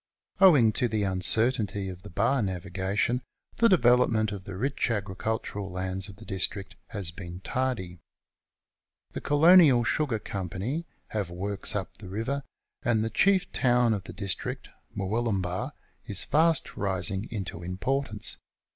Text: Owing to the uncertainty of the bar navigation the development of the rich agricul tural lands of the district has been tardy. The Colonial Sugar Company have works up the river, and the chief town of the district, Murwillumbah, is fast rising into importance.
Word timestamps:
Owing 0.39 0.71
to 0.71 0.87
the 0.87 1.03
uncertainty 1.03 1.87
of 1.87 2.01
the 2.01 2.09
bar 2.09 2.41
navigation 2.41 3.21
the 3.57 3.69
development 3.69 4.31
of 4.31 4.45
the 4.45 4.55
rich 4.57 4.89
agricul 4.89 5.43
tural 5.43 5.69
lands 5.69 6.09
of 6.09 6.15
the 6.15 6.25
district 6.25 6.75
has 6.87 7.11
been 7.11 7.39
tardy. 7.41 7.99
The 9.11 9.21
Colonial 9.21 9.83
Sugar 9.83 10.17
Company 10.17 10.87
have 11.09 11.29
works 11.29 11.75
up 11.75 11.97
the 11.99 12.09
river, 12.09 12.41
and 12.81 13.03
the 13.05 13.11
chief 13.11 13.51
town 13.51 13.93
of 13.93 14.05
the 14.05 14.13
district, 14.13 14.69
Murwillumbah, 14.97 15.73
is 16.07 16.23
fast 16.23 16.75
rising 16.75 17.27
into 17.29 17.61
importance. 17.61 18.37